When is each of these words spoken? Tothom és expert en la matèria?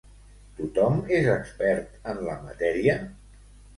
Tothom 0.59 0.95
és 1.17 1.29
expert 1.33 2.01
en 2.15 2.23
la 2.31 2.39
matèria? 2.47 2.97